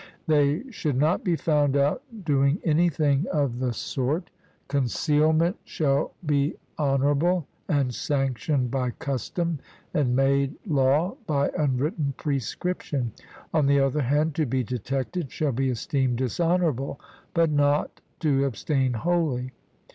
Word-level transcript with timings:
They 0.25 0.63
should 0.71 0.97
not 0.97 1.23
be 1.23 1.35
found 1.35 1.77
out 1.77 2.01
doing 2.25 2.57
anything 2.63 3.27
of 3.31 3.59
the 3.59 3.71
sort. 3.71 4.31
Concealment 4.67 5.57
shall 5.63 6.15
be 6.25 6.55
honourable, 6.79 7.45
and 7.69 7.93
sanctioned 7.93 8.71
by 8.71 8.89
custom 8.97 9.59
and 9.93 10.15
made 10.15 10.55
law 10.65 11.17
by 11.27 11.51
unwritten 11.55 12.15
prescription; 12.17 13.11
on 13.53 13.67
the 13.67 13.79
other 13.79 14.01
hand, 14.01 14.33
to 14.37 14.47
be 14.47 14.63
detected 14.63 15.31
shall 15.31 15.51
be 15.51 15.69
esteemed 15.69 16.17
dishonourable, 16.17 16.99
but 17.35 17.51
not, 17.51 18.01
to 18.21 18.43
abstain 18.45 18.93
wholly. 18.93 19.51